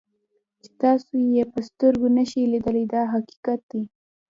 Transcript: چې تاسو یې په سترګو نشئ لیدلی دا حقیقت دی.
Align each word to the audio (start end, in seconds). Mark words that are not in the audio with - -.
چې 0.61 0.69
تاسو 0.81 1.13
یې 1.35 1.43
په 1.51 1.59
سترګو 1.69 2.07
نشئ 2.17 2.43
لیدلی 2.51 2.85
دا 2.93 3.01
حقیقت 3.13 3.59
دی. 3.71 3.83